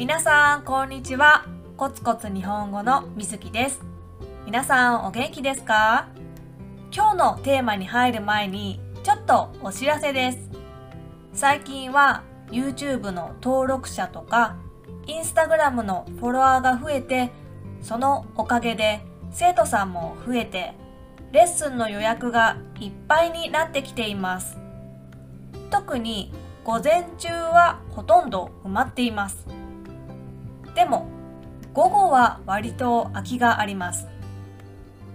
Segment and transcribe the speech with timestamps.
[0.00, 1.44] 皆さんこんにちは。
[1.76, 3.82] コツコツ日本語のみずきです。
[4.46, 6.08] 皆さんお元気ですか？
[6.90, 10.38] 今日のテーマに入る前にちょっとお知らせです。
[11.34, 14.56] 最近は YouTube の登録者とか
[15.06, 17.30] Instagram のフォロワーが増えて
[17.82, 20.72] そのおかげで生徒さんも増えて
[21.30, 24.56] レッスンの予約がいっぱいになってきています。
[25.68, 26.32] 特に
[26.64, 29.46] 午前中はほとんど埋まっています。
[30.74, 31.06] でも
[31.72, 34.06] 午後は割と空きがあります。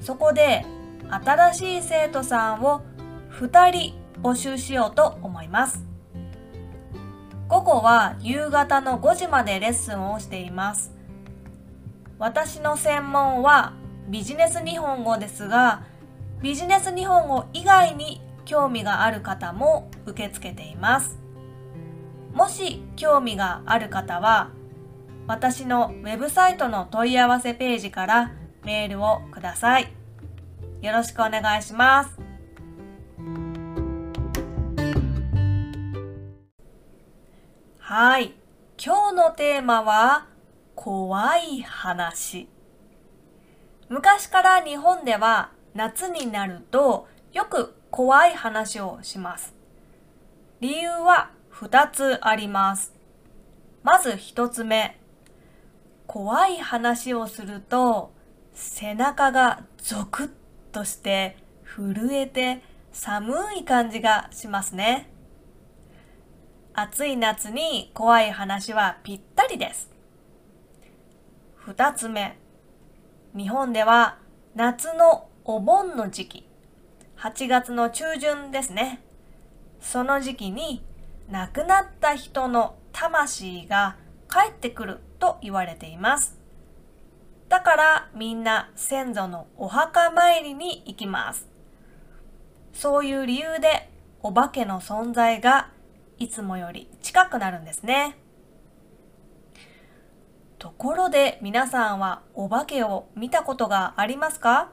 [0.00, 0.64] そこで
[1.10, 2.82] 新しい生徒さんを
[3.30, 5.84] 2人募集しようと思います。
[7.48, 10.92] 午後は夕方の5時までレッスンをしています。
[12.18, 13.74] 私の専門は
[14.08, 15.82] ビジネス日本語ですが
[16.40, 21.18] ビジネス日本語以外に興味がある方も受け付けています。
[22.32, 24.50] もし興味がある方は
[25.26, 28.32] 私のウェブサイトの問い合わせページから
[28.64, 29.92] メールをください
[30.80, 32.18] よろしくお願いします
[37.78, 38.34] はい
[38.84, 40.26] 今日のテーマは
[40.74, 42.48] 怖い話
[43.88, 49.54] 昔から日本では夏になるとよく怖い話をします。
[50.60, 52.94] 理由は2つあります。
[53.82, 54.98] まず1つ目。
[56.06, 58.12] 怖い話をすると
[58.54, 60.30] 背中がゾクッ
[60.72, 65.10] として震えて寒い感じがしますね。
[66.74, 69.90] 暑い夏に怖い話はぴったりです。
[71.66, 72.38] 2つ目。
[73.36, 74.18] 日本では
[74.54, 76.48] 夏のお盆の時期、
[77.18, 79.02] 8月の中旬ですね。
[79.80, 80.84] その時期に
[81.30, 83.96] 亡くなった人の魂が
[84.32, 86.38] 帰ってくると言われています。
[87.50, 91.50] だからみんな先祖のお墓参りに行きます。
[92.72, 93.90] そういう理由で
[94.22, 95.68] お化けの存在が
[96.16, 98.16] いつもより近くなるんですね。
[100.58, 104.70] ところで皆さんはお化けを見たことがありますか？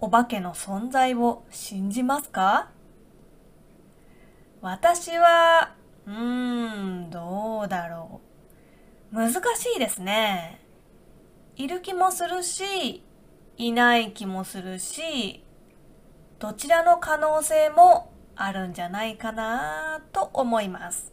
[0.00, 2.70] お化けの存在を信じますか？
[4.62, 5.74] 私は、
[6.06, 6.70] うー
[7.06, 8.20] ん、どうだろ
[9.12, 9.16] う。
[9.16, 9.40] 難し
[9.76, 10.60] いですね。
[11.56, 13.04] いる気もするし、
[13.56, 15.44] いない気もするし、
[16.38, 21.12] どちらの可能性もあるんじゃないかなと思います。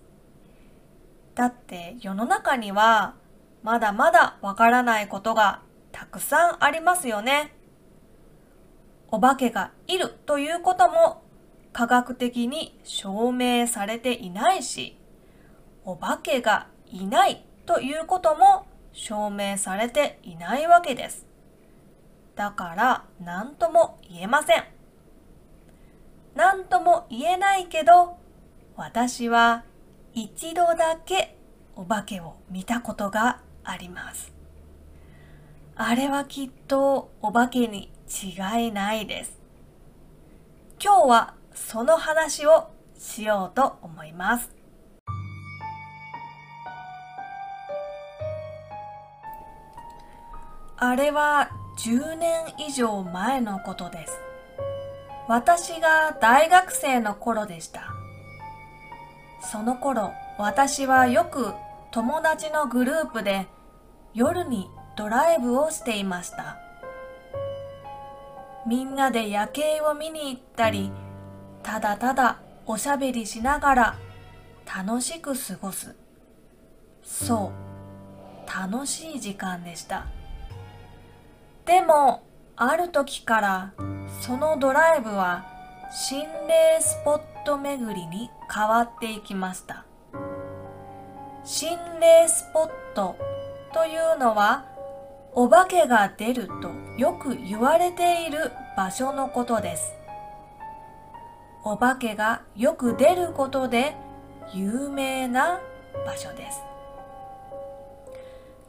[1.36, 3.16] だって世の中には
[3.62, 5.62] まだまだわからないことが
[5.92, 7.54] たくさんありますよね。
[9.12, 11.22] お化けがいるということも
[11.78, 14.98] 科学的に証明されていないし、
[15.86, 21.28] お化けがいないということも証明されていないわけです。
[22.36, 24.64] だから何とも言えません。
[26.34, 28.18] 何とも言えないけど、
[28.76, 29.64] 私は
[30.16, 31.38] 一度だけ
[31.76, 34.34] お化けを見たことがあります。
[35.76, 39.38] あれはきっとお化けに違いないです。
[40.84, 44.56] 今日はその話をしようと思います。
[50.78, 54.20] あれは10年以上前のことです。
[55.28, 57.82] 私が大学生の頃でした。
[59.42, 61.54] その頃、私はよく
[61.92, 63.48] 友達のグループで
[64.14, 66.58] 夜にドライブをしていました。
[68.66, 70.92] みんなで夜景を見に行ったり、
[71.68, 73.96] ただただおしゃべりしながら
[74.66, 75.94] 楽しく過ごす。
[77.04, 80.08] そう、楽しい時間でした。
[81.66, 82.24] でも、
[82.56, 83.74] ある時から
[84.22, 85.46] そのドライブは
[85.92, 89.84] 心霊スポット巡りに変わっていきました。
[91.44, 93.18] 心霊スポット
[93.74, 94.64] というのは
[95.34, 99.97] お化けが出るとよく言われている場所のことです。
[101.64, 103.96] お化けがよく出ることで
[104.54, 105.60] 有名な
[106.06, 106.62] 場所です。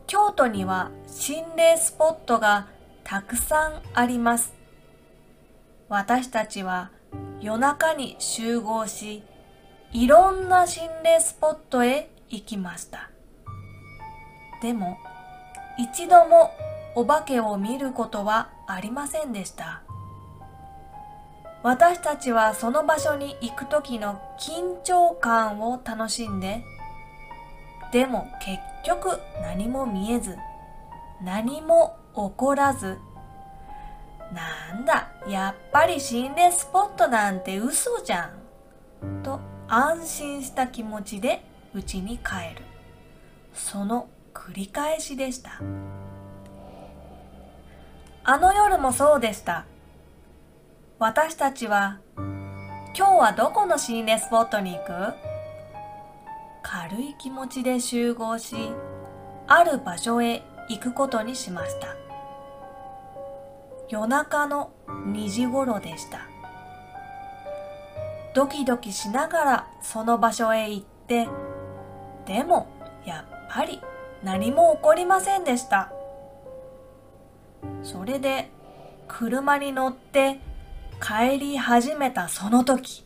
[0.06, 2.66] 京都には心霊スポットが
[3.04, 4.54] たくさんあります。
[5.88, 6.90] 私たちは
[7.40, 9.22] 夜中に集合し、
[9.92, 13.10] いろんな心霊スポットへ行きました。
[14.60, 14.98] でも、
[15.78, 16.50] 一度も
[16.94, 19.82] お化けを見ることはありませんでした。
[21.62, 26.64] 私たちはその場所に行く時の緊張感を楽しんで、
[27.92, 30.36] でも結局何も見えず
[31.22, 32.98] 何も起こらず
[34.32, 38.26] なんだやっぱり心霊スポットなんて嘘じゃ
[39.04, 41.42] んと安心した気持ちで
[41.74, 42.62] 家に帰る。
[43.52, 45.60] その繰り返しでした。
[48.24, 49.64] あの夜もそうでした。
[51.00, 55.14] 私たちは今日はどこの心霊スポットに行く？
[56.64, 58.56] 軽い気持ちで集合し
[59.46, 61.94] ある場所へ行くことにしました。
[63.88, 66.22] 夜中の2時頃でした。
[68.34, 71.28] ドキドキしながらその場所へ行って
[72.26, 72.66] でも
[73.06, 73.80] やっぱり
[74.24, 75.92] 何も起こりませんでした。
[77.84, 78.50] それで
[79.06, 80.40] 車に乗って
[81.00, 83.04] 帰り始めたその時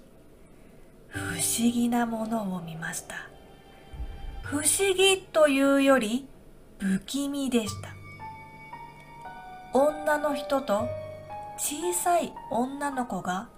[1.09, 3.15] 不思議なものを見ました。
[4.43, 6.27] 不思議というより
[6.79, 7.91] 不気味でした。
[9.75, 10.89] 女の人と
[11.59, 13.49] 小さい女の子が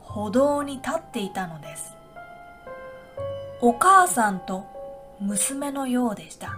[0.00, 1.94] 歩道に立っていたのです。
[3.60, 4.64] お母さんと
[5.20, 6.56] 娘のようでした。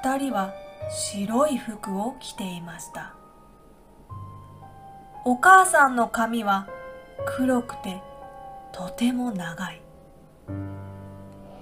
[0.00, 0.52] 二人は
[0.90, 3.17] 白い服を着ていました。
[5.30, 6.66] お母さんの髪は
[7.36, 8.00] 黒くて
[8.72, 9.82] とても長い。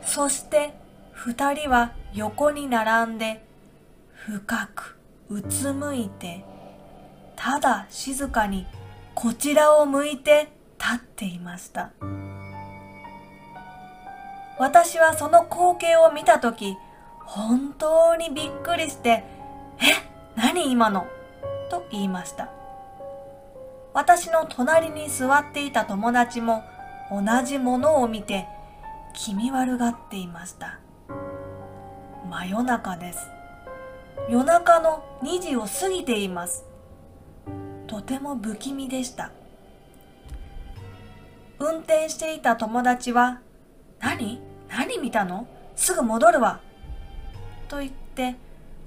[0.03, 0.73] そして
[1.11, 3.45] 二人は横に並んで
[4.13, 4.97] 深く
[5.29, 6.45] うつむいて
[7.35, 8.69] ただ静かに
[9.17, 10.47] こちらを向いて
[10.79, 11.91] 立っていました。
[14.61, 16.77] 私はその光景を見た時
[17.19, 19.25] 本当にびっくりして
[19.83, 19.87] 「え
[20.37, 21.09] 何今の?」
[21.69, 22.56] と言いました。
[23.97, 26.63] 私の隣に座っていた友達も
[27.11, 28.47] 同じものを見て
[29.15, 30.79] 気味悪がっていました。
[32.29, 33.27] 真夜中です。
[34.29, 36.67] 夜中の2時を過ぎています。
[37.87, 39.31] とても不気味でした。
[41.59, 43.41] 運転していた友達は
[43.99, 44.43] 「何？
[44.69, 45.49] 何見たの？
[45.75, 46.61] すぐ戻るわ」
[47.69, 48.37] と言って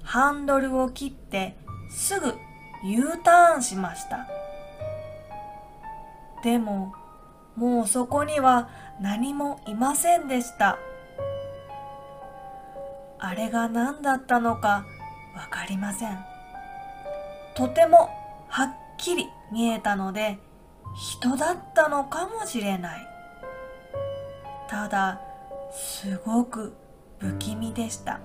[0.04, 1.56] ハンドルを切って
[1.90, 2.36] すぐ
[2.84, 4.39] U ターンしました。
[6.44, 6.94] でも
[7.56, 8.70] もうそこには
[9.02, 10.78] 何もいませんでした。
[13.20, 14.86] あれが何だったのか
[15.36, 16.18] わかりません。
[17.56, 18.10] とても
[18.48, 20.40] はっきり見えたので
[20.96, 23.08] 人だったのかもしれない。
[24.70, 25.20] ただ
[25.72, 26.74] すごく
[27.20, 28.20] 不気味でした。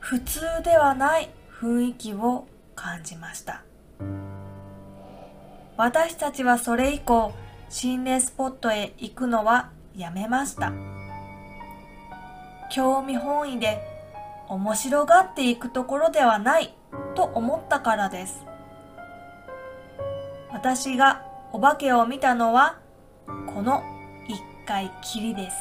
[0.00, 1.30] 普通ではない
[1.60, 3.62] 雰囲気を感じました。
[5.78, 7.32] 私たちはそれ以降
[7.68, 10.72] 心霊スポットへ行くのはやめました。
[12.68, 13.80] 興味本位で
[14.48, 16.74] 面白がっていくところではない
[17.14, 18.44] と思ったからです。
[20.50, 21.22] 私が
[21.52, 22.80] お化けを見たのは
[23.54, 23.84] この
[24.26, 25.56] 一回きりです。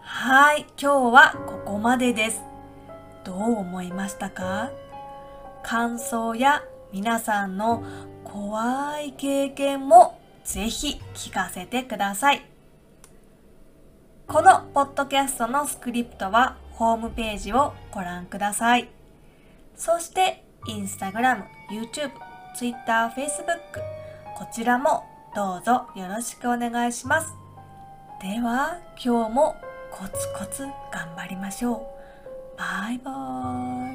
[0.00, 2.42] はい、今日はここまでです。
[3.22, 4.72] どう思いましたか？
[5.62, 7.84] 感想や皆さんの
[8.24, 12.44] 怖い経験もぜひ聞かせてください。
[14.26, 18.88] このポッドキャストのスクリプトはホームページをご覧ください。
[19.76, 22.10] そして Instagram、YouTube、
[22.56, 23.56] Twitter、Facebook
[24.36, 27.34] こちらもどうぞよろしくお願いします。
[28.20, 29.56] では今日も
[29.90, 32.58] コツコツ頑張りましょう。
[32.58, 33.85] バイバーイ。